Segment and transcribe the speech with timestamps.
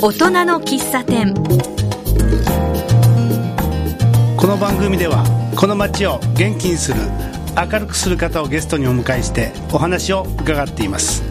[0.00, 1.34] 大人の喫茶店。
[4.36, 5.24] この番組では
[5.56, 7.00] この街を元気にする
[7.56, 11.24] 明るくする方をゲストにお迎えしてお話を伺っています。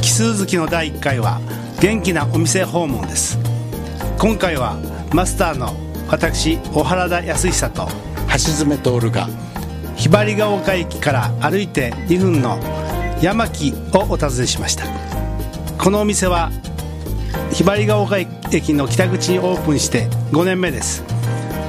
[0.00, 1.40] 奇数月の第1回は
[1.80, 3.38] 元気なお店訪問です。
[4.18, 4.76] 今回は
[5.14, 5.76] マスターの
[6.08, 7.86] 私小原田康久と
[8.32, 9.28] 橋爪徹が
[9.94, 12.58] ひばりが丘駅から歩いて2分の
[13.22, 14.86] 山木をお訪ねしました。
[15.78, 16.50] このお店は
[17.52, 21.04] ひばりが丘駅の北口にオープンして5年目です。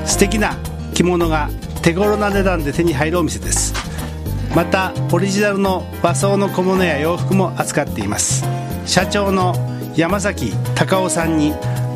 [0.06, 0.58] 素敵な
[0.94, 1.50] 着物が
[1.82, 3.74] 手頃な値段で手に入るお店です。
[4.56, 8.46] またオリジナルの和装の小物や洋服も扱っています。
[8.86, 9.54] 社長の
[9.96, 11.54] 山崎隆夫さんに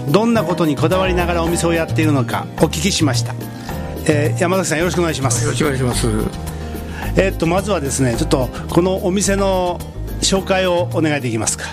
[0.10, 3.34] どんなことにこだわりながらお店をやっているのかお聞きしました、
[4.06, 5.44] えー、山崎さんよろしくお願いします。
[5.44, 6.08] よろしくお願いします。
[7.16, 9.80] えー、っとまずはですねちょっとこのお店の
[10.22, 11.66] 紹介をお願いできますか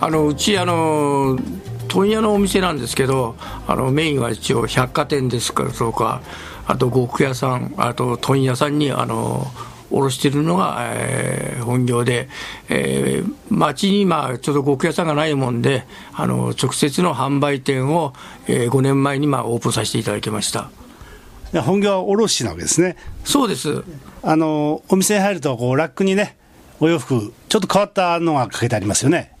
[0.00, 1.38] あのうちあの
[1.88, 6.22] 問屋のお店なんですけどあのメインは一応百貨店ですからとか。
[6.68, 9.46] あと呉服屋さんあと問屋さんにあの
[9.90, 12.28] 卸しているのが、えー、本業で、
[12.68, 18.12] えー、町に、まあ、ちょうど呉服屋さんがないもんであの直接の販売店を、
[18.46, 20.70] えー、5年前に、まあ、オープンさせていただきました。
[21.62, 22.96] 本業は卸なわけですね。
[23.24, 23.82] そうです。
[24.22, 26.36] あのお店に入るとこうラックにね
[26.80, 29.32] お洋服ちょっと変わったのがかけてありますよね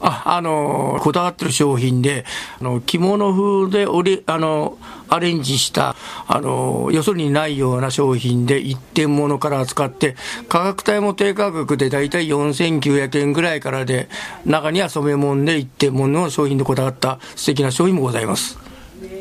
[0.00, 2.24] あ、あの、こだわってる商品で、
[2.60, 10.16] あの、着物風でおり、あの、アレンジした、あの、よそにないような商品で一点物から扱って、
[10.48, 14.08] 価格帯も低価格でだいたい4900円ぐらいからで、
[14.46, 18.58] 中には染め物で一点物の商品でこだわった素敵な商品もございます。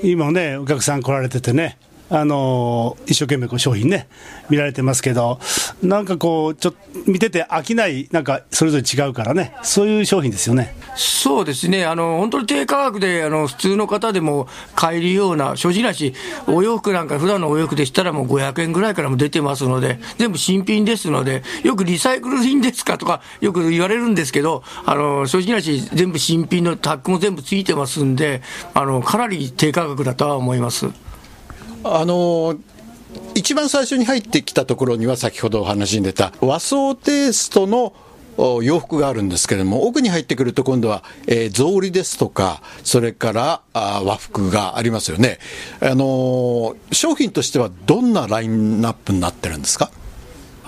[0.04, 1.78] 今ね、お客さん来られててね、
[2.10, 4.08] あの一生懸命こう商品ね、
[4.50, 5.40] 見られてますけど、
[5.84, 16.14] なんかこう、ちょっと見てて飽きない、なんかそれぞれ違うからね、そういう商品ですよねそうですね、あの本当に低価格であの普通の方でも買えるような、正直なし、
[16.48, 28.42] お洋服なんか、普段のお洋服でしたらもう500円ぐらいからも出てますので、全部新品ですので、よくリサイクル品ですかとか、よく言われるんですけど、あの正直なし、全部新品のタッグも全部ついてますんで、
[28.74, 30.88] あのかなり低価格だとは思います。
[31.84, 32.56] あの
[33.36, 37.94] 一番最初に入ってきたところには先ほどお話に出た和装テイストの
[38.62, 45.40] 洋服があるんですけれども奥に入ってくると今度は、え、草履ですとかそれから和服がありますよね。
[45.82, 49.92] あの商品としてはどんなラインナップになってるんですか？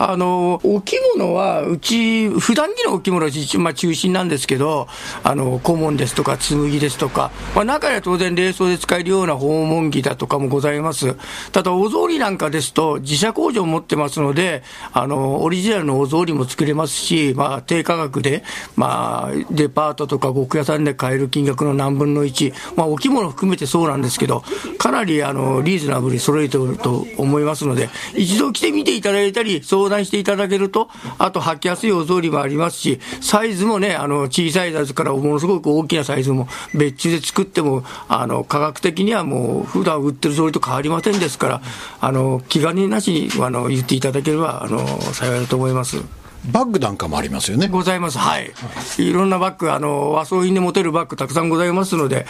[0.10, 4.88] あの、お着物は、うち、普段着のお着物は、まあ、中心なんですけど、
[5.24, 11.16] あの、顧問ですとか、紬ですとか、まあ、中には当然、冷装で使えるような訪問着だとかもございます。
[11.52, 18.44] ただ、お草履なんかですと、自社工場を持ってますので、あの、オリジナルのお草履も作れますし、まあ、低価格で、
[18.76, 24.44] まあ、デパートとか呉服屋さんで買える金額の何分の1、まあ、お着物含めてそうなんですけど、
[24.80, 41.62] かなり、あの、リーズナブルに揃えておると思いますので、一度来てみていただいたり、相談していただけると、あと履きやすいお草履もありますし、サイズもね、あの小さいサイズからものすごく大きなサイズも別注で作っても、あの価格的にはもう、普段売ってる草履と変わりませんですから、
[42.00, 44.80] あの気兼ねなしにあの言っていただければあの
[45.14, 46.22] 幸いだと思います。
[46.46, 47.68] バッグなんかもありますよね。
[47.68, 48.18] ございます。
[48.18, 48.52] はい。
[48.98, 52.26] いろんなバッグ、あの、和装品で持てるバッグたくさんございますので、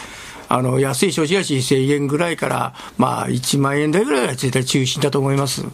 [0.48, 5.64] あの、安い消費者1000円ぐらいから、まあ、1万円台ぐらいが絶対中心だと思います。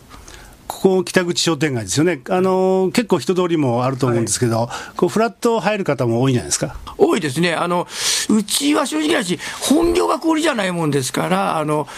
[0.68, 6.76] ここ北口商店街ですよね、あの結構人通りもあると思うんですけど、はい、こうフラット入る方も多いんじゃないですか？
[6.98, 7.88] 多いですね、あの
[8.28, 11.88] うちは正直なし、本業が氷じゃないもんですから、あの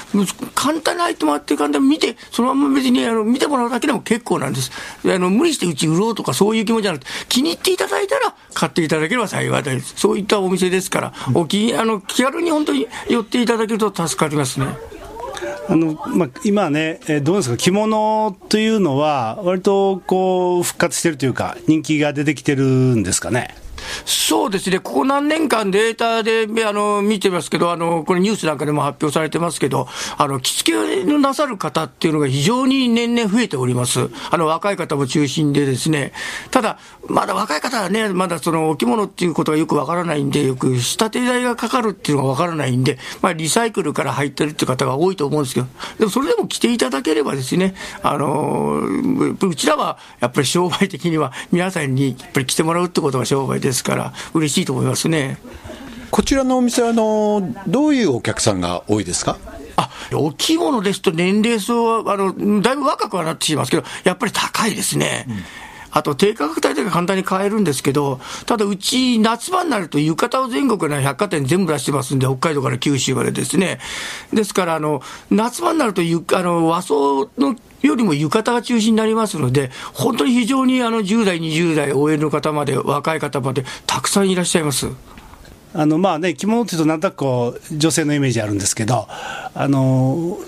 [0.54, 4.70] 簡単なアイテムあって簡単に見て、そのまま別にあの見てもらうだけでも結構なんです、
[5.04, 14.66] あの無理してうち売ろうとか、そういう気持ちじゃなくて、気に入っていただいたら、買っていただければ幸いです、そういったお店ですから、お気あの気軽に本当に寄っていただけると助かりますね。
[15.68, 23.54] あのまあ、今ね、えどうですか、着物というのは、割とこう復活してるというか、人気が出てきてるんですかね？
[24.04, 34.10] そうですね、ここ何年間データであの見てますけど、あのこれニュースなんかでも発表されてますけど、あの着付けのなさる方っていうのが非常に年々増えております。
[34.30, 36.12] あの若い方も中心でですね、
[36.50, 36.78] ただ、
[37.08, 45.66] まだ若い方はね、まだそのお着物っていうことがよくわからないんで、よく仕立て代がかかるっていうのがわからないんで、まあリサイクルから入ってるっていう方が多いと思うんですけど、
[45.98, 53.79] でもそれでも着ていただければですね、あの、うちらはやっぱり商売的には皆さんにやっぱり着てもらうってことが商売です。
[53.80, 55.38] ですから、嬉しいと思いますね。
[56.10, 59.38] こちらのお店はあの、どういうお客さんが多いですか？
[59.76, 65.24] あお着物ですと年齢層はあのだいぶ若くはなってしまいますけど、やっぱり高いですね。
[65.28, 65.36] うん
[65.92, 73.78] あと低価格帯とか簡単に買えるんですけど、ただうち、夏場になると浴衣を全国の百貨店全部出してますんで、北海道から九州までですね。
[74.32, 84.88] ですから、あの、夏場になるとゆあの和装のよりも浴衣が中心になりますので、本当に非常にあの10代、20代、OL の方まで、若い方まで、たくさんいらっしゃいます。
[85.72, 89.06] あのまあね、着物っていうと、なんとなくこう女性のイメージあるんですけど、
[89.54, 90.38] あの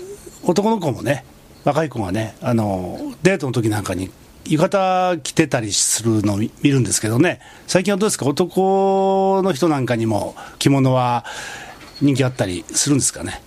[0.43, 1.23] 男の子もね、
[1.63, 4.11] 若い子がね、あのデートの時なんかに、
[4.45, 11.25] 浴衣着てたりするのを見るんですけどね、最近はどうですか、男の人なんかにも着物は
[12.01, 13.41] 人気あったりするんですかね？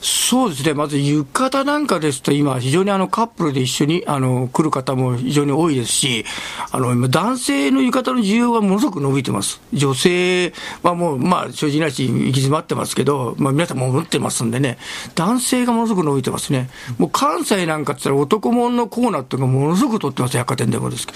[0.00, 6.24] そうですね、まず浴衣なんかですと、今、非常にあのカップルで一緒にあの来る方も非常に多いですし、
[6.70, 10.52] あの今、男性の浴衣の需要がものすごく伸びてます、女性
[10.82, 14.78] はもう、まあ、正直なし、行き詰まってますけど、まあ、皆さんも持ってますんでね、
[15.14, 21.06] 男性がものすごく伸びてますね、もう関西なんかって言ったら、男物のコーナーっていうのがものすごく取ってます、百貨店でもです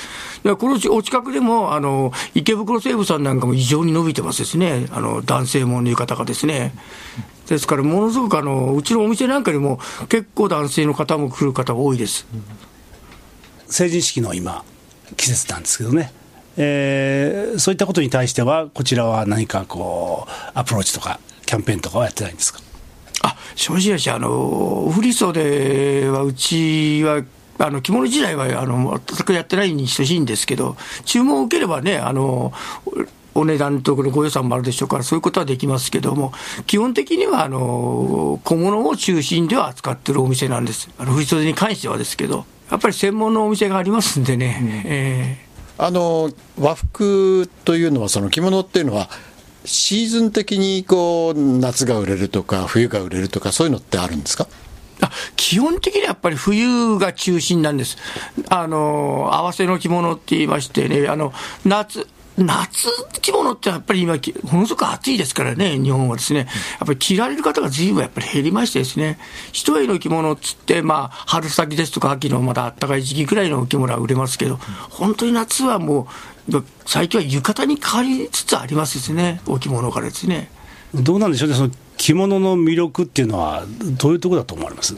[0.44, 6.72] いやこのうちお近くでもあの、池袋西武さんなんかも異常に伸びてますですね、あの男性物の浴衣がですね。
[7.50, 12.26] ですから、ものすごくあのうちのお店なんかにも、結構男性の方も来る方が多いです、
[13.66, 14.64] 成人式の今、
[15.16, 16.12] 季節なんですけどね、
[16.56, 22.60] えー、そういったことに対しては、こちらは何かこう、アプローチとか、キャンペーンとかはやってないんですか？
[23.22, 27.22] あ正直ですあの、振袖はうちは
[27.58, 32.54] あの着物時代はあの全くやってないに等しいんですけど、注文を受ければね、あの
[33.40, 36.32] お値段とご予算もあるでしょうから、そういうことはできますけども、
[36.66, 44.58] 基本的にはあの小物を中心では扱ってるお店なんです、あの振袖に関してはですけど、やっぱり専門のお店がありますんでね。
[44.60, 45.50] うん、えー
[45.82, 49.08] あの和服というのは、その着物っていうのは、
[49.64, 54.46] シーズン的にこう夏が売れるとか、冬が売れるとか、そういうのってあるんですか？
[55.00, 57.96] あ基本的にはやっぱり冬が中心なんです。
[58.50, 61.32] あの、合わせの着物って言いましてね、あの、
[61.64, 62.06] 夏、
[62.38, 62.88] 夏
[63.20, 69.18] 着物ってやっぱり今、ものすごく暑いですからね、日本はですね、やっぱり着られる方がずいぶんやっぱり減りましてですね、
[69.52, 74.56] 一重の着物っつって、まあ、春先ですとか秋のまだ暖かい時期ぐらいの着物は売れますけど、
[74.90, 76.08] 本当に夏はも
[76.48, 80.50] う、最近は浴衣に変わりつつありますですね、お着物からですね。
[80.94, 84.96] どうなんでしょうね、その着物の魅力っていうのは、どういうところだと思われます？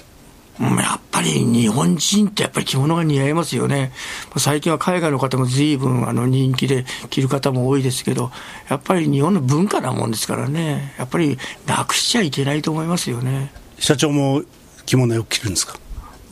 [0.60, 3.92] やっぱり日本人ってやっぱり着物が似合いますよね。
[4.36, 8.30] 最近は海外の方も随分あの人気で着る方も多いですけど、
[8.68, 13.50] やっぱり日本の文化なもんですからね、やっぱりなくしちゃいけないと思いますよね。
[13.78, 14.42] 社長も
[14.84, 15.78] 着物よく着るんですか？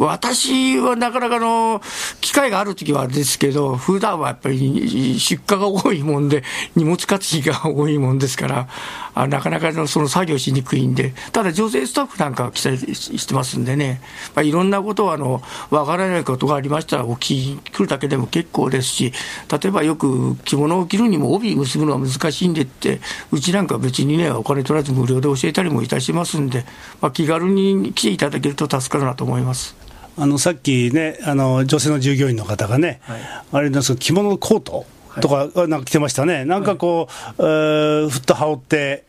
[0.07, 1.83] 私はなかなかの
[2.23, 6.43] 機会があるときはですけど、普段はやっぱり出荷が多いもんで、
[6.75, 8.69] 荷物担ぎが多いもんですから、
[9.15, 14.01] あなかなかのその作業しにくいんで、ただ女性スタッフなんかは期待してますんでね、
[14.35, 19.13] まあ、いろんなことはあの分からないことがありましたら、お聞き来るだけでも結構ですし、
[19.53, 23.01] 例えばよく着物を着るにも帯結ぶのは難しいんでって、
[23.33, 26.65] うちなんか別にね、お金取らず無料で教えたりもいたしますんで、
[27.03, 29.90] まあ、気軽に来ていただけると助かるなと思います。
[30.17, 33.21] あのさっきね、あの女性の従業員の方がね、はい、
[33.53, 34.85] あれなんです着物のコート
[35.21, 37.09] とか、なんか着てましたね、なんかこ
[37.39, 39.05] う、はい、えー、ふっと羽織って、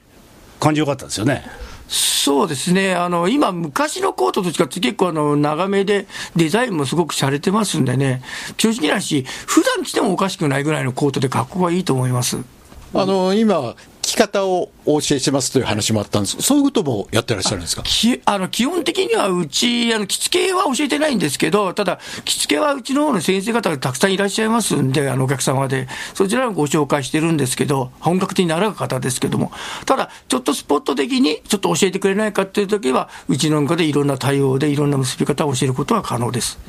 [0.61, 1.43] 感じよかったですよね。
[1.87, 6.07] そうですね、あの今、昔のコートと違って、結構あの長めで、
[6.37, 8.21] デザインもすごく洒落てますんでね、
[8.57, 12.37] 正直なし、普段着てもおかしくないぐらいのコートで格好がいいと思います。
[12.93, 13.75] あの今、
[14.11, 17.83] き方をお教えしてますという話もあったんですそういうこともやってらっしゃるんですか？
[18.25, 29.51] あの基本的にはうち、あの着付けは教えてないんですけど、ただ、着付けはうちの方の先生方がたくさんいらっしゃいますんで、あのお客様で、そちらをご紹介してるんですけど、本格的に習う方ですけども、
[29.85, 36.59] ただ、ちょっとスポット的にちょっと教えてくれないかっていうときは、うちの中でいろんな対応で、いろんな結び方を教えることは可能です。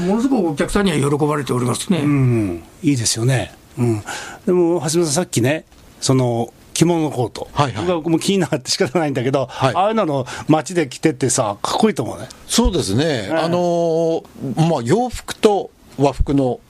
[0.00, 1.98] ものすごくお客さんには喜ばれておりますね。
[1.98, 3.54] うん、いいですよね。
[3.78, 4.02] うん、
[4.46, 5.64] でも、橋本さん、さっきね、
[6.00, 12.28] その着物のコート、はいはい、僕も気になって仕方ないんだけど、はい、ああいうの街で着てってさ、かっこいいと思うね。
[12.46, 14.22] そうですね、あのー、
[14.68, 16.60] まあ、洋服と和服のうん、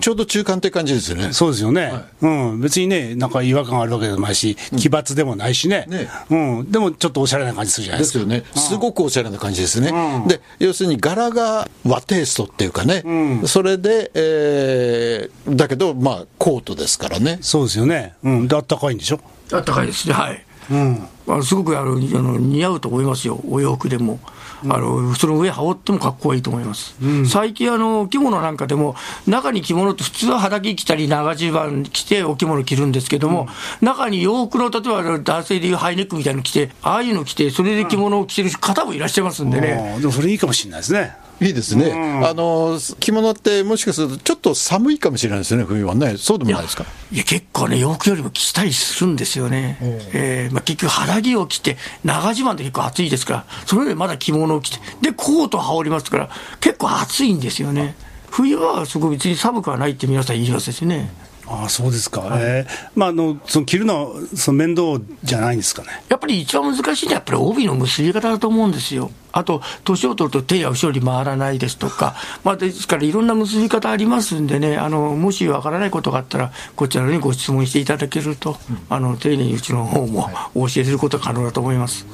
[0.00, 1.32] ちょうど中間って感じですよね。
[1.32, 1.86] そうですよね。
[1.86, 2.60] はい、うん。
[2.60, 5.84] 別にね、なんか違和感あるわけでもないし、奇抜でもないしね。
[5.88, 6.70] ねうん。
[6.70, 8.18] でもちょっとおしゃれな感じするじゃないですか。
[8.18, 8.44] ですよね。
[8.54, 9.90] すごくおしゃれな感じですね。
[9.90, 13.02] うん、で、要するに柄が和テイストっていうかね。
[13.04, 13.12] う
[13.44, 17.38] ん、それで、えー、だけど、まあ、コートですからね。
[17.40, 18.14] そうですよね。
[18.22, 18.48] うん。
[18.48, 19.20] で、あったかいんでしょ？
[19.52, 20.14] あったかいですね。
[20.14, 20.44] はい。
[20.70, 24.18] うん、あすごくあの似合うと思いますよ、お洋服でも。
[24.64, 26.96] あのその上羽織ってもかっこいいと思います。
[27.00, 28.96] うん、最近あの、着物なんかでも、
[29.28, 33.46] 中に着物って普通は肌着着たり長襦袢着てお着物着るんですけども、
[33.80, 39.98] うん、中に洋服の例えば男性でいうハイネックみたいなの着て、ああいうの着て、それで着物を着てる方もいらっしゃいますんでね。
[40.00, 41.14] でもそれいいかもしれないですね。
[41.40, 41.92] いいですね、
[42.28, 46.84] あの着物ってもしかするとちょっと寒いかもしれないですね、冬はね、そうでもないですか？
[47.12, 49.78] いや、結構ね、洋服よりも着たりするんですよね、
[50.12, 57.94] えーまあ、結局、肌着を着て、長襦袢って結構暑いですから、それでまだ着物を着て、で、コート羽織りますから、結構暑いんですよね、
[58.30, 61.10] 冬はそこ別に寒くはないって皆さん言いますしね。
[61.50, 66.04] ああそうですか、はい、えー、まあ、あのその着るのその面倒じゃないんですかね？
[66.08, 82.06] やっぱり一番難しいのは、やっぱり帯の結び方だと思うんですよ、あと、年を取ると手や後ろに回らないですとか、まあ、ですからいろんな結び方ありますんでね、あのもしわからないことがあったら、こちらにご質問していただけると、うん、あの丁寧にうちの方もお教えすることが可能だと思います。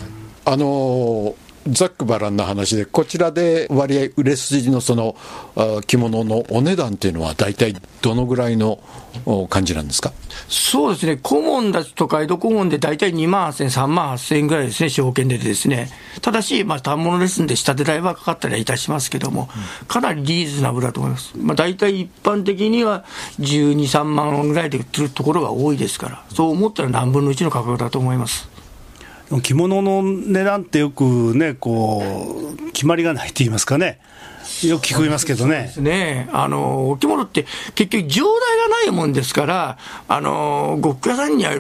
[0.45, 1.35] あのー
[1.69, 5.17] ざっくばらんな話で、こちらで割合、売れ筋のその
[5.87, 8.81] 着物のお値段っていうのは、大体どのぐらいの
[9.49, 10.13] 感じなんですか？
[10.49, 15.91] そうですね、顧問だとか江戸顧問で大体2万8000、3万8000円ぐらいですね、証券でですね、
[16.21, 19.49] ただし、まあ、反物ですんで、仕立て代はかかったりはいたしますけども、
[19.89, 21.33] かなりリーズナブルだと思います。
[21.39, 23.05] まあ、大体一般的には
[23.41, 28.49] 12、3万ぐらいで売ってるところが多いですから、そう思ったら何分の1の価格だと思います。
[29.41, 32.03] 着物の値段ってよくね、こ
[32.59, 33.99] う、決まりがないって言いますかね。
[34.63, 35.73] よく聞こえますけどね。
[35.79, 41.53] ねあのお着物って結局、状態がないもんですから、あの呉服屋さんには、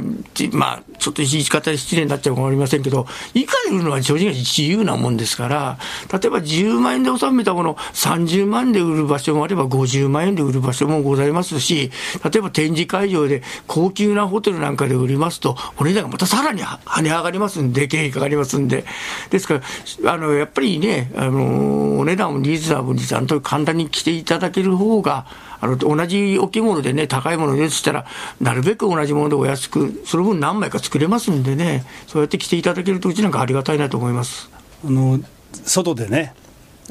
[0.52, 5.78] まあ、ちょっと言い方失礼になっちゃうかもしれませんけど、いかに売るのは正直自由なもんですから、
[6.10, 11.90] 例えば10万円で収めたもの、30万円で売る場所もあれば、50万円で売る場所もございますし、
[12.24, 18.86] 例えば展示会場で高級なホテルなんかで売りますと、お値段がまたさらに跳ね上がりますんで、経費かかりますんで、
[19.28, 19.60] ですか
[20.02, 25.26] ら、あのやっぱりね、あのお値段もリーズナブルにちゃんと簡単に着ていただける方が、
[25.64, 28.04] あの同じお着物でね、高いものですしたら、
[28.38, 34.50] なるべく同じものでお安く、その分何枚か作れますんでね、そうやって着ていただけると、うちなんかありがたいなと思います。
[34.86, 35.20] あの
[35.64, 36.34] 外でね、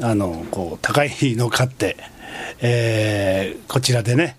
[0.01, 1.98] あのこう高いのを買って、
[2.62, 4.38] えー、こちらでね、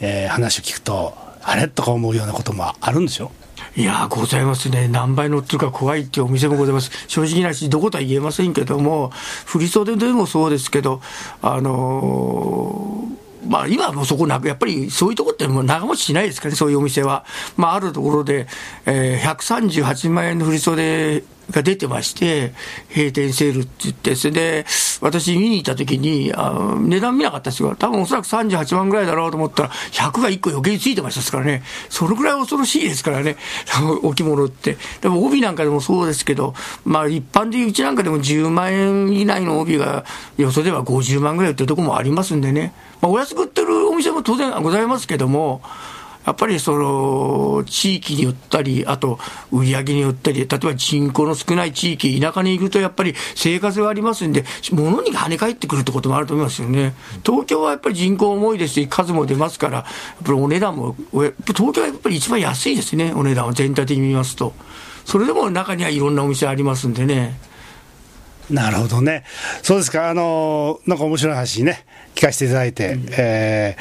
[0.00, 1.66] えー、話を聞くと、あれ？
[1.66, 3.32] とか思うようなこともあるんでしょ？
[3.74, 9.10] いやございますね、何倍乗ってるか怖いっていうお店もございます、正直なし、どことは言えませんけども、
[9.46, 11.00] 振袖でもそうですけど、
[11.40, 17.24] あのーまあ、今はもうそこなく、やっぱりそういうところってもう長持ちしないですかね、そういうお店は。
[17.56, 18.46] まあ、あるところで、
[18.86, 22.52] えー、138万円の振り袖が出てまして、
[22.94, 24.66] 閉店セールって言って、それで、
[25.00, 27.74] 私見に行った時に、あ値段見なかったですよ。
[27.76, 31.62] 多分おそらく38万ぐらいだろうと思ったら、100が1個余計についてましたですからね。
[31.88, 33.36] それぐらい恐ろしいですからね、
[34.02, 34.76] お着物って。
[35.00, 40.04] でも帯なんかでもそうですけど、まあ一般でうちなんかでも10万円以内の帯が、
[40.36, 42.72] よそでは50万ぐらい売ってところもありますんでね。
[43.02, 45.60] まあお安く売ってるお店も当然ございますけども、
[46.24, 49.18] やっぱりその地域によったり、あと
[49.50, 56.94] 売り上げによったり、例えば人口の少ない地域、田舎に行くとやっぱり生活がありますんで、物に跳ね返ってくるってこともあると思いますよね。
[57.26, 59.86] 東京はやっぱり人口重いですし、数も出ますから、やっ
[60.24, 64.54] ぱりお値段も、東京はやっぱり一番安いですね、お値段は全体的に見ますと。
[65.04, 67.36] それでも中にはいろんなお店ありますんでね。
[68.50, 69.24] なるほどね。
[69.62, 70.10] そうですか。
[70.10, 73.76] あの、なんか面白い話ね、聞かせていただいて、うん、え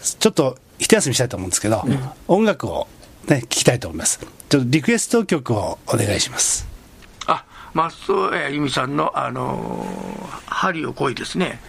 [0.00, 2.88] ー、ちょっと一休みしたいと思うんですけど、うん、音楽を、
[3.28, 4.18] ね、聴きたいと思います。
[4.48, 6.66] ちょっとリクエスト曲をお願いします。
[7.26, 11.60] あ、松尾由美さんの、あのー、針を恋ですね。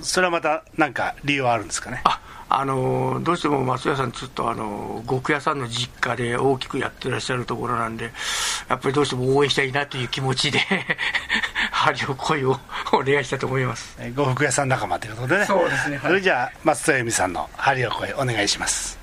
[0.00, 2.00] それはまた、なんか理由はあるんですかね？
[2.04, 2.20] あ
[2.54, 8.12] あのどうしても松屋さん、ずっとあの極屋さんの実家で大きくやってらっしゃるところなんで、
[8.68, 10.58] やっぱりどうしても応援したいなという気持ちで
[11.82, 12.56] 針を恋を
[12.92, 13.96] お願いしたと思います。
[14.14, 15.46] 呉服屋さん仲間ということでね。
[15.46, 15.96] そうですね。
[15.96, 18.98] はい、それじゃあ、松任谷由実さんの針を恋お願いします。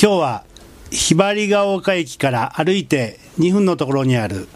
[0.00, 0.44] 今日は、
[0.90, 4.46] ひばりが丘駅から歩いて2分のところにある、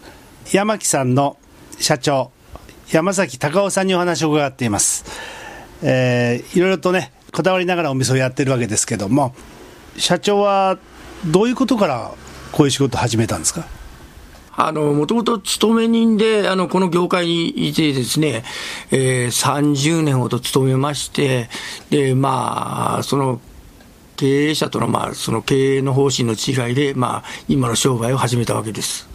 [0.53, 1.37] 山木さんの
[1.79, 2.31] 社長、
[2.91, 5.03] 山崎隆夫さんにお話を伺っています。
[5.81, 9.33] えー、いろいろとね、こだわりながらお店をやってるわけですけども、
[9.97, 10.77] 社長は
[11.25, 12.11] どういうことから
[12.51, 13.65] こういう仕事を始めたんですか？
[14.55, 18.43] あの、もともと勤め人で、あの、この業界にいてですね、
[18.91, 21.49] えー、30年ほど勤めまして、
[21.89, 23.39] で、まあ、その、
[24.17, 29.07] 経営者との、まあ、その経営の方針の違いで、まあ、今の商売を始めたわけです。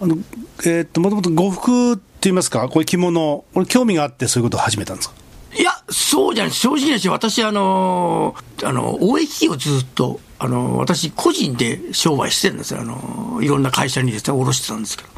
[0.00, 0.16] あの、
[0.64, 5.14] えー、っと、もともと呉服って言いますか、こういう着物、これ興味があってそういうことを始めたんですか？
[5.58, 12.80] いや、そうじゃない、正直なし、私、あの、あの、貿易をずっと、あの、私、個人で商売してるんですよ。
[12.80, 15.08] あの、いろんな会社にですね、卸してたんですけど。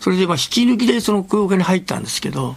[0.00, 2.56] それで、まあ、引き抜きでその空間に入ったんですけど、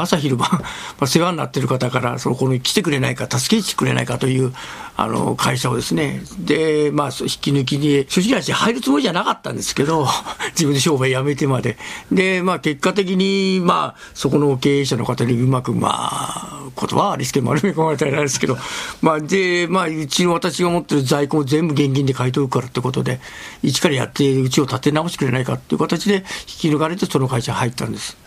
[0.00, 0.60] 朝昼晩、ま
[1.00, 4.52] あ、世話になってる方から、そのこの来てくれないか、助けてくれないかという
[4.96, 10.06] あの会社をですね、で、まあ、引き抜きに、正直な話、入るつもりじゃなかったんですけど、
[10.56, 11.76] 自分で商売辞めてまで。
[12.10, 18.56] で、まあ、結果的に、まあ、そこの経営者の方にうまく、まあ、言葉はありですけ、丸め込まれたらあれですけど、
[19.02, 23.20] まあ、で、まあ、うちの私が持ってる在庫を全部現金で買い取るからってことで、
[23.62, 28.25] 一からやって、うちを立て直してくれないかっていう形で引き抜かれて、その会社に入ったんです。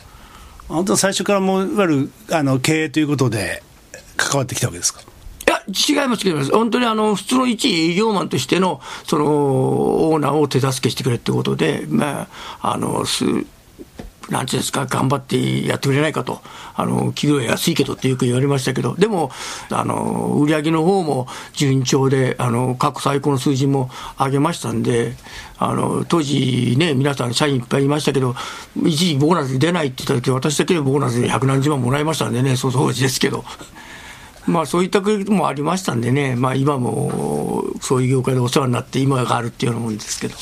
[0.70, 3.62] 本当最初からもういわゆるあの経営ということで
[4.16, 5.02] 関わってきたわけですか？
[5.02, 5.04] い
[5.52, 6.52] や、違います、違います。
[6.52, 12.28] 本当にあの、普通の一営業マンとしての、その、オーナーを手助けしてくれってことで、ま
[12.62, 13.26] あ、あの、す、
[14.30, 16.42] なんていうんですか、頑張ってやってくれないかと、
[16.76, 19.32] あの給料は安いけどってよく言われましたけど、でも、
[19.72, 25.14] あの売上の方も順調で、あの過去最高の数字も上げましたんで、
[25.58, 28.36] あの当時ね、皆さん、社員いっぱいいましたけど、
[28.84, 33.44] 一時ボーナス出ないって言った時私だけでボーナスで百何十万もらいましたんでね、そ当時ですけど。
[34.48, 40.36] まあそういったこともありましたんでね、まあ、今もそういう業界でお世話になって、今があるっていうようなもんですけど。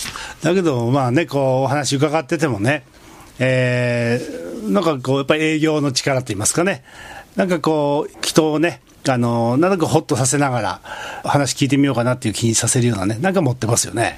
[0.44, 2.86] だけど、まあね、こうお話伺っててもね、
[3.40, 6.84] えー、なんかこう、やっぱり営業の力といいますかね、
[7.36, 10.82] なんかこう、人をね、あの、なんかほっとさせながら、
[11.24, 14.18] 話聞いてみようかなっていう気にさせるようなね、なんか持ってますよね。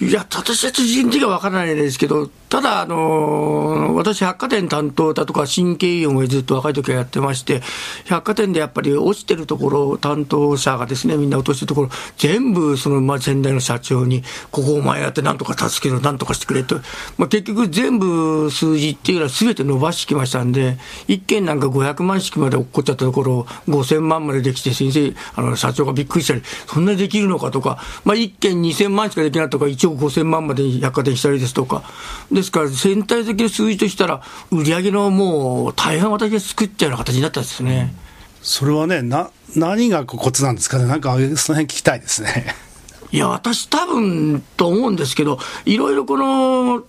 [0.00, 7.62] いや、私たち人事がわからないですけど、ただ、あのー、私、百貨店担当だとか、新経営をずっと若い時はやってまして、
[8.06, 16.80] 百貨店でやっぱり落ちてるところ、担当者がですね、みんな落としてるところ、全部、その、まあ、先代の社長に、ここお前やってなんとか助けろ、なんとかしてくれと、
[17.18, 20.76] まあ、結局全部数字っていうのはすべて伸ばしてきましたんで、
[21.06, 31.84] 一件なんか500万式まで落っこっちゃったところ、5000万までできて、先生、あの、社長がびっくりしたり、そんなにできるのかとか、まあ、一件2000万しかできないとか、1億5000万まで百貨店したりですとか、
[32.32, 37.94] ですから、全体的な数字としたら、売り上げのもう大半私が作っちゃうような形になったんですね。
[38.42, 42.54] それはね、な何がコツなんですかね、なんかその辺聞きたいですね。
[43.12, 46.84] いや、私、多分と思うんですけど、いろいろこの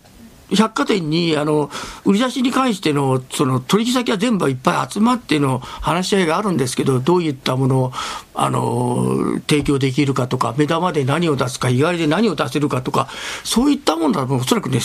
[0.56, 1.70] 百貨店にあの
[2.06, 7.94] 売り出しに関してのその取引先は全部いっぱい集まっての話し合いがあるんですけど、どういったものを
[8.34, 13.08] あの提供できるかとか、目玉で何を出すか、意外で何を出せるかとか、
[13.44, 14.80] そういったものはおそらくね、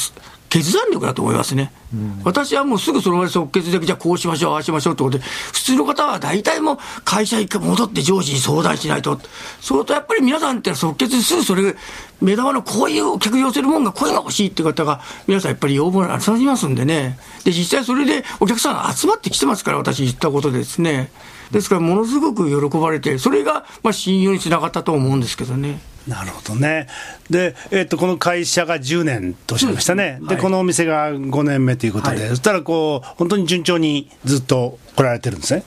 [0.49, 9.19] 決断力だと思いますね、うん、私はもうすぐその場で即決で、じゃあこうしましょう、ああしましょうってことで、普通の方は大体もう会社一回戻って上司に相談しないと、
[9.61, 11.75] そうとやっぱり皆さんって即決ですぐそれ、
[12.21, 21.11] 目玉のこういう客寄せるもんが、こういうのが欲しいっていう方が、皆さんやっぱり要望なさりますんでね、で実際それでお客さんが集まってきてますから、私言ったことですね。
[21.51, 25.81] ですから、ものすごく喜ばれて、それがまあ信用につながったと思うんですけどね。
[26.07, 26.87] なるほどね。
[27.31, 30.19] で、えっと、この会社が10年としましたね。
[30.23, 35.65] で、はい、このお店が5年目ということで、はい、そしたらこう、本当に順調にずっと来られてるんですね？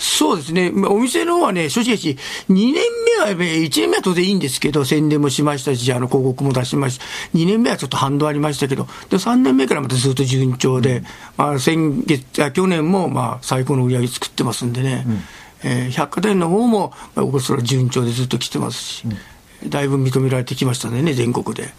[0.00, 2.16] そうですね、お店の方はね、正直2
[2.48, 11.02] 年目は、1年目は当然いいんですけど、宣伝もしましたし、あの広告も出しました、2年目はちょっと反動ありましたけど、で3年目からまたずっと順調で、
[11.36, 19.04] まあ、先月去年もまあ最高の売り上げ作ってますんでね、うん、えー、百貨店の方も、まあ、それは順調でずっと来てますし。
[19.06, 19.18] うん
[19.66, 21.72] だいぶ認められてきましたね、全国で。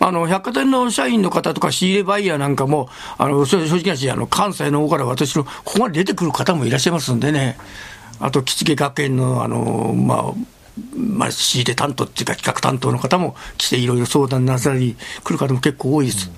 [0.00, 7.56] あの百貨店の社員の方とか仕入れバイヤーなんかも、あの正直な話あの、関西の方から私のここまで出てくる方もいらっしゃいますんでね、
[8.18, 10.32] あと、着付け学園の、あのまあ、
[10.96, 16.30] まあ、仕入れ担当っていうか、企画担当の方も来て、いろいろ相談なさり、来る方も結構多いです。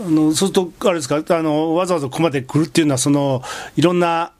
[0.00, 3.42] あのそうすると、あれですかあの、わざわざここまで来るっていうのは、その
[3.76, 4.32] いろんな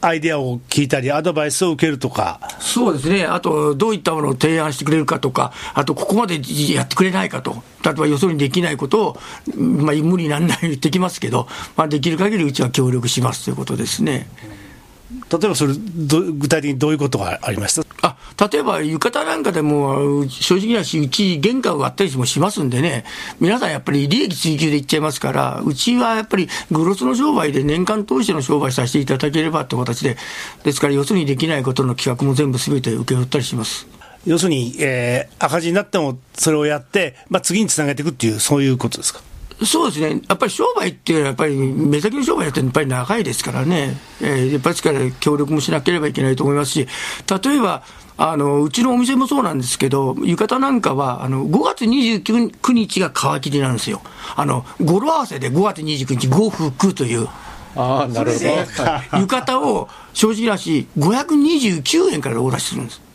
[0.00, 2.40] アイデアを聞いたり、アドバイスを受けるとか。
[2.60, 6.40] そうですね、あとどういったものを提案してくれるかとか、あとここまで
[6.72, 9.18] やってくれないかと、例えばよそにできないことを、
[9.56, 14.28] まあ、無理なんない言ってきますけど、まあ、できる限りうちは協力しますということですね。
[15.10, 17.82] 例えばそれ具体的にどういうことがありました？
[18.02, 18.16] あ
[18.50, 23.04] 例えば浴衣なんかでも、正直なし、うち、原価を割ったりもしますんでね、
[23.40, 30.16] 皆さんやっぱり利益追求でいっちゃいますから、うちはやっぱりグロスの商売で年間通しての商売させていただければって形で、
[30.62, 33.86] ですから、要するにできないことの企画も全部すべて受け負ったりします。
[34.26, 39.20] 要するに、えー、赤字になってもそれをやって、まあ、次につなげていくっていう、そういうことですか？
[39.64, 46.86] そうですね、やっぱり商売っていうのは、やっぱり目先の商売やってやっぱり長いですからね、えー、やっぱりから協力もしなければいけないと思いますし、
[47.44, 47.82] 例えば、
[48.20, 54.00] あのうちのお店もそうなんですけど、浴衣なんかはあの5月29日が皮切りなんですよ、
[54.36, 57.28] あの語呂合わせで5月29日、呉服という。
[57.76, 59.18] あなるほど。
[59.20, 63.07] 浴衣を正直なし、529円からお出しするんです。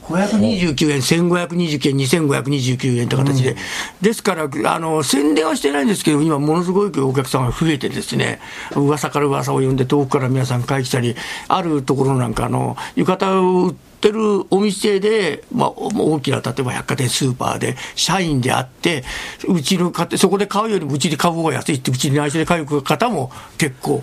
[0.00, 3.56] 529円、1529円、2529円って形で、うん、
[4.00, 8.40] ですからあの、宣伝はしてないんですけど、今、ものすごいお客さんが増えてですね、
[8.74, 11.16] 噂から噂を呼んで、遠くから皆さん帰ってきたり、
[11.48, 19.04] あるところなんかあの、浴衣を売ってるお店で、まあ、大きな例えば百貨店、スーパーで、社員であって、
[19.46, 24.02] うちの買って、そこで買うよりもうちで買う方が安いって、うちに内緒で買う方も結構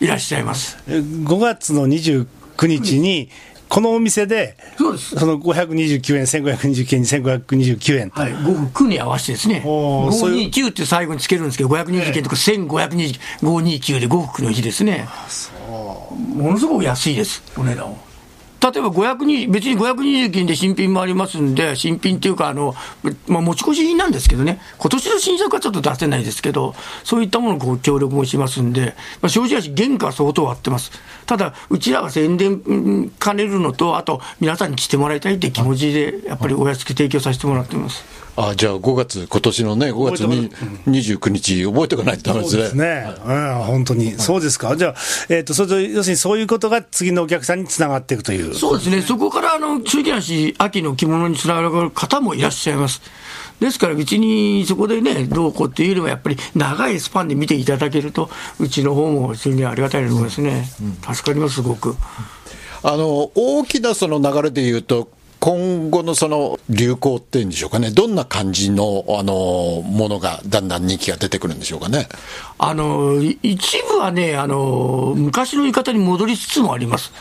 [0.00, 0.78] いらっしゃいます。
[0.86, 2.26] 5月の29
[2.66, 3.30] 日に、
[3.74, 5.16] このお店で、そうです。
[5.16, 15.08] その529円、1529円、1529円はい、5区に合わせてですね、529って最後につけるんですけど、529円とか1529、529で5区の日ですね、
[15.68, 18.13] ものすごく安いです、お値段は。
[18.64, 22.74] 例えば520、別に520金で新品もありますんで、新品っていうか、あの
[23.28, 30.92] まあ、持ち越し品なんですけどね、今年の新作はちょっと出せないですけど、そういったものをご協力もしますんで、まあ、正直、原価は相当割ってます。
[31.26, 38.23] ただ、うちらが宣伝兼ねるのと、あと、皆さんに来てもらいたいって気持ちで、やっぱりお安く提供させてもらってます。
[38.36, 40.50] あじゃあ5月、今年のね、5月に
[40.86, 42.58] 29日、覚えておかないとだめですね。
[42.58, 44.94] そうですね、うん、本当に、そうですか、じゃあ、
[45.28, 48.54] えーと、それ要するにそういうことが次のお客さんにつながっていくという。
[48.54, 53.02] そうですね、そこからあの正直な話、秋の着物につながる方もいらっしゃいます。
[53.60, 60.68] ですから、別にそこでね、どうこうっていうよりも、やっぱり長いスパンで見ていただけると、うちの方も非常にありがたいと思いますね、
[61.12, 61.94] 助かります、すごく。
[62.82, 65.08] あの大きなその流れでいうと、
[65.44, 72.08] 今後のその流行っていうんでしょうかね、どんな感じのあのものがだんだん人気が出てくるんでしょうかね。
[72.56, 77.12] あの一部はねあの、昔の言い方に戻りつつもあります。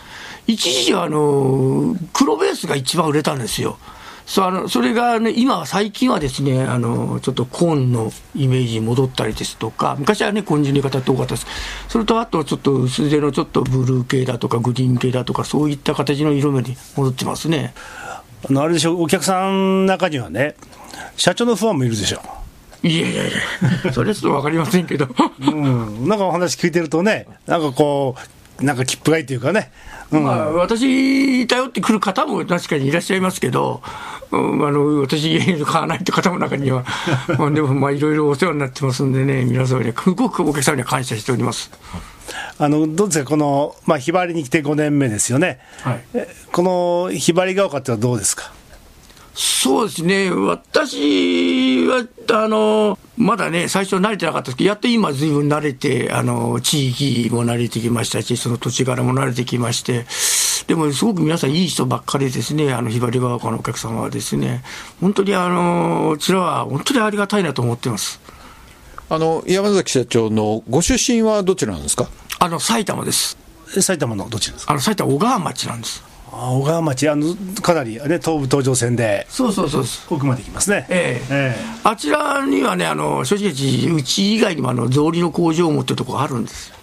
[0.48, 3.78] 一時はあの黒ベースが一番売れたんですよ。
[4.26, 11.48] そあのそれが、ね、今最近はですねあのちょっと紺のイメージに戻ったりですとか昔はね紺地の言い方って多かったです
[11.90, 17.74] それとあとちょっと薄手のちょっとブルー系だとかグリーン系だとかそういった形の色目に戻ってますね
[18.50, 20.56] あのあれでしょ、お客さんの中にはね、
[21.16, 22.22] 社長のファンもいるでしょ。
[22.84, 23.32] いやいやい
[23.86, 25.08] や、それはちょっと分かりませんけど、
[25.40, 28.16] うん、なんかお話聞いてるとね、なんかこ
[28.60, 29.72] う、なんか切符がいっていうかね、
[30.12, 36.84] うん、まあ、私頼ってくる方も確かにいらっしゃいますけど、うん、あの私、家に買わないって方も中には、
[37.38, 41.72] まあ、でも、いろいろお世話になってますんでね、皆様に、すごくお客様には感謝しております。
[42.58, 46.04] あのどうですか、この、まあ、ひばりに来て5年目ですよね、はい、
[46.52, 48.52] このひばりが丘ってのはどうですか？
[49.36, 60.06] そうですね、私はあのまだね、最初慣れてなかったですけど、やっと今、ずいぶん慣れて、あの地域も慣れてきましたし、その土地柄も慣れてきまして、
[60.68, 64.64] でもすごく皆さん、いい人ばっかりですね、あのひばりが丘のお客様はですね、
[65.02, 68.22] 本当にあのこちらは本当にありがたいなと思ってます。
[69.10, 72.08] あの山崎社長のご出身はどちらなんですか？
[72.40, 73.38] あの埼玉です。
[73.68, 74.74] 埼玉のどちらですか？
[74.74, 76.04] あの埼玉小川町なんです。
[76.36, 81.28] 小川町あのかなり、ね、東武東上線でそうそうそう奥まで行きますね、ええ。
[81.30, 86.74] ええ、あちらにはねあの正直うち以外にもあの草履の工場を持ってるとこあるんです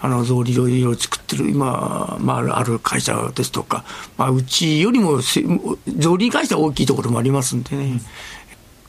[0.00, 3.84] あの草履を作ってる今、まあ、ある会社ですとか、
[4.16, 8.00] まあ、うちよりも草履に関しては大きいところもありますんでね、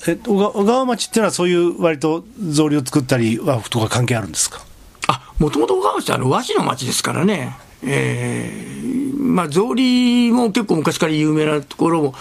[0.08, 2.23] え小川町っていうのは、そういう割と
[2.54, 4.62] 草履を作ったり、和服とか関係あるんですか？
[5.08, 12.15] あもともと小川町はあの和紙の町ですからね、えーまあ、草履も結構昔から有名なところも、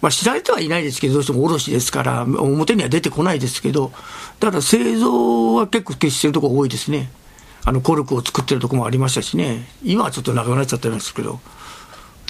[0.00, 3.90] まあ、知られてはいないですけど、どうしても卸ですから、表には出てこないですけど、
[4.38, 7.10] ただ製造は結構決してるところ多いですね。
[7.64, 11.40] あのコルクを作ってるところもありましたしね、今はちょっとなくなっちゃってるんですけど。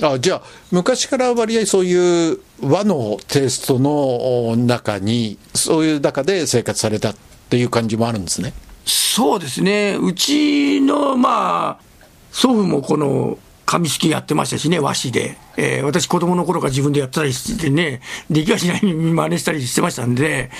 [0.02, 7.16] あじゃあ、昔から割合そういう和のテイストの中に、そういう中で生活されたっ
[7.48, 8.54] ていう感じもあるんですね。
[8.84, 9.96] そうですね。
[10.00, 13.38] うちの、まあ、祖父もこの、
[13.74, 15.36] 紙式やってましたしね、和紙で。
[15.56, 20.50] えー、私、子供の頃から自分でやったりしてね、できはしないに真似したりしてましたんで、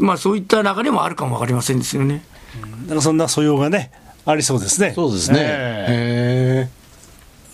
[0.00, 2.24] まあ、そういった流れもあるかもわかりませんですよね。
[2.84, 3.90] だからそんな素養がね、
[4.24, 4.92] ありそうですね。
[4.94, 5.38] そうですね。
[5.40, 6.86] えー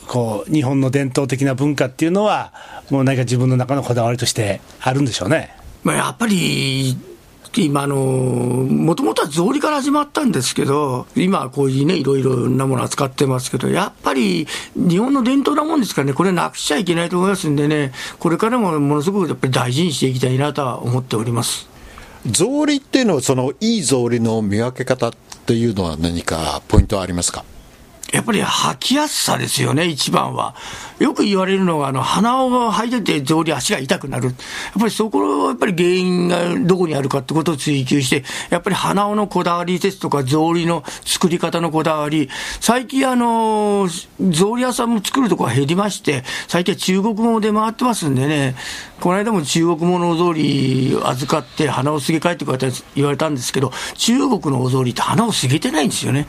[0.08, 2.52] こう日本の伝統的な文化っていうのは、
[2.90, 5.56] もう何か自分の中のこだわりとしてあるんでしょうね。
[5.84, 6.98] まあ、やっぱり
[7.60, 21.68] 今あの、もともとは草履から始まったんですけど、今こういうね、いろいろなもの扱ってますけど、やっぱり日本の伝統なもんですからね、これなくしちゃいけないと思いますんでね、これからもものすごくやっぱり大事にしていきたいなとは思っております。
[22.32, 25.12] 草履っていうのは、そのいい草履の見分け方っ
[25.44, 27.44] ていうのは何かポイントはありますか？
[28.12, 30.54] やっぱり履きやすさですよね、一番は。
[30.98, 34.26] よく言われるのは、あの、鼻を履いてて草履足が痛くなる。
[34.26, 34.34] やっ
[34.78, 42.28] ぱりそこはやっぱり原因がどこにあるかってことを追求して、やっぱり鼻緒のこだわりですとか、草履の作り方のこだわり、
[42.60, 48.54] 最近あの、草履屋さんも作るとこが減りまして、最近は中国語も出回ってますんでね、
[49.00, 56.28] この間も中国語のお草履預かって鼻をすげ替えてくれた言われたんですけど、中国のお草履って鼻をすげてないんですよね。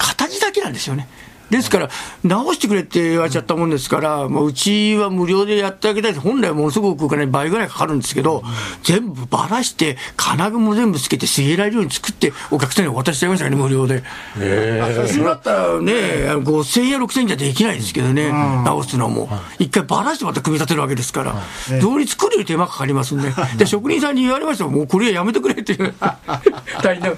[0.00, 1.06] 形だけなんですよね。
[1.50, 1.90] ですから、
[2.24, 8.42] 直してくれって言われちゃったもんですから、もううちは無料でやってあげたい本来ものすごくお金倍ぐらいかかるんですけど、
[8.82, 14.02] 全部ばらして、金具も全部つけて、すげられるように作って、お客さんに渡しちゃいましたね、無料で。
[14.34, 18.30] それだったらね、5000円や6000円じゃできないですけどね、
[18.64, 19.28] 直すのも。
[19.58, 21.34] 一回ばらしてまた組み立てるわけですから、
[21.80, 25.94] 道理作るより手間かかりますんで、で職人さんに言われましたもうこれはやめてくれっていう、
[26.82, 27.10] 大変な、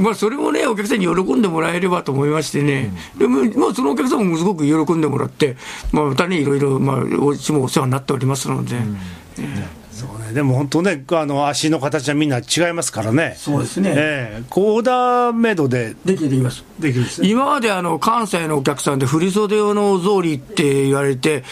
[0.00, 5.56] まあ、それもね、お客さんに喜んでもらえればと思いましてね、でもまあ、そのお客様もすごく喜んでもらって、
[5.92, 8.76] まあ、またね、いろいろ、まあ、おうちもお世話になっておりますので。
[8.76, 8.98] うん。
[9.38, 15.96] えーそうね、でも本当ね、あの足の形はみんな違いますからね、そうですね、えー、コーダーメイドで。
[16.04, 21.44] できできます、できる、ね、今まであの関西のお客さんで、振袖用の草履って言われて、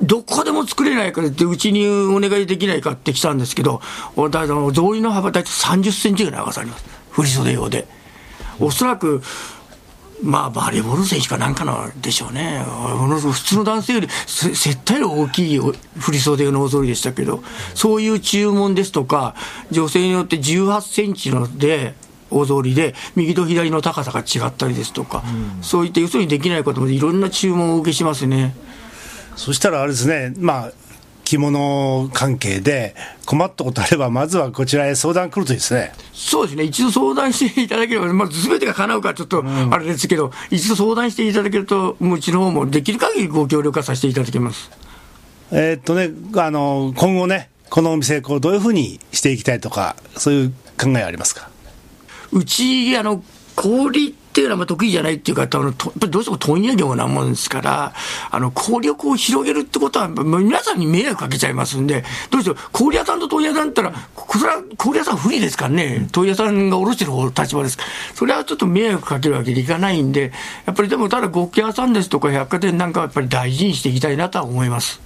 [0.00, 3.82] どこでも作れないからって、うちにお願いできないかって来たんですけど、
[4.30, 7.86] だ草履の幅、大体30センチぐらい長さあります、振袖用で。
[8.60, 9.20] おそらく
[10.24, 15.60] まあ、バレーボール選手かなんかのでしょうね、普通の男性より絶対大きい
[15.98, 19.34] 振袖のおぞりでしたけど、そういう注文ですとか、
[19.70, 21.94] 女性によって18センチので、
[22.30, 25.22] 大通りで、右と左の高さが違ったりですとか、
[25.56, 28.56] うん、そういったよそにできないこともいろんな注文をお受けしますね。
[29.36, 30.72] そしたらあれですね、まあ、
[31.24, 35.92] 着物関係で困ったことあれば、まずはこちらへ相談来るといいですね。
[36.12, 36.64] そうですね。
[36.64, 44.70] 一度相談していただければ、まあ、全てが叶うかちょっとあれですけど、うん、一度相談していただけると、もううちの方もできる限りご協力させていただきます。
[45.50, 46.10] えー、っとね、
[46.40, 51.50] あの、今後ね、このお店、こう、どういうふうにしていきたいとか、そういう考えはありますか？
[52.32, 53.22] うち、あの、
[53.56, 57.94] 氷っていうのはまあ得意じゃないっていうか、あのとどうしても問屋業なもんですから、
[58.32, 63.94] あの氷をこう広げるってことは、皆さんに迷惑かけちゃいますんで、どうしても氷屋さんと問屋さんだったら、
[64.28, 70.32] それは氷屋さん不利ですからね、問屋さんが卸してる方立場ですから、それはちょっと迷惑かけるわけにいかないんで、
[70.66, 75.00] やっぱりでも、ただ、呉服屋さんですとか、百貨店なんかはやっぱり大事にしていきたいなとは思います。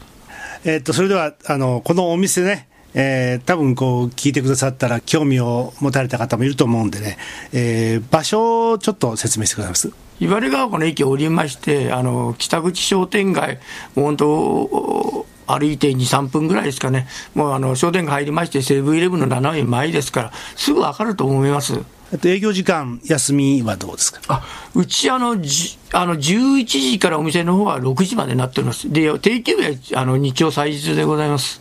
[0.64, 7.18] えっとそれではあのこのお店ね、えー、多分こう聞いてくださったら興味を持たれた方もいると思うんでね、
[7.52, 13.60] えー、場所をちょっと説明してくださいます岩出川湖の駅を降りまして、あの北口商店街、
[13.94, 21.80] 本当、歩いて2、3分ぐらいですかね、もうあの商店街入りまして、西武イレブンの斜め前ですから、すぐ分かると思います。
[22.24, 24.20] 営業時間、休みはどうですか？
[24.28, 24.42] あ
[24.74, 28.90] うちあのじあの、11時からお店の方は6時までなっております。
[28.90, 31.60] で、定休日はあの日曜祭日でございます。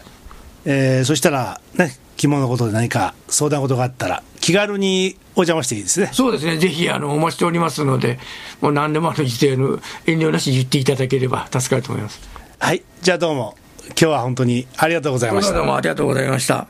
[0.66, 6.10] えー、そしたら、ね、着物のことで何か相談事があったら、気軽にお邪魔していいですね。
[6.14, 6.58] そうですね。
[6.58, 8.20] ぜひ、あの、お待ちしておりますので、
[8.62, 12.20] もう何でもあの、時点の遠慮なし言っていただければ助かると思います。
[12.60, 12.84] はい。
[13.02, 13.56] じゃあどうも、
[13.88, 15.54] 今日は本当にありがとうございました。
[15.54, 16.68] どうもありがとうございました。